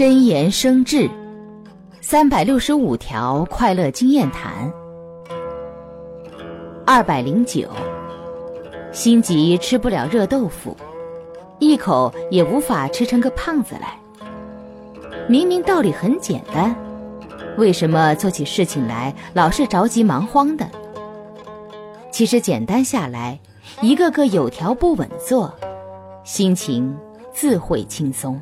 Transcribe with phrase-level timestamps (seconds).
[0.00, 1.10] 真言生智，
[2.00, 4.72] 三百六十五条快乐经验谈。
[6.86, 7.68] 二百零九，
[8.92, 10.74] 心急吃不了热豆腐，
[11.58, 13.94] 一口也无法吃成个胖子来。
[15.28, 16.74] 明明道理很简单，
[17.58, 20.66] 为什么做起事情来老是着急忙慌的？
[22.10, 23.38] 其实简单下来，
[23.82, 25.54] 一个个有条不紊做，
[26.24, 26.96] 心情
[27.34, 28.40] 自会轻松。